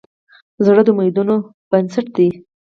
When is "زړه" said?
0.65-0.81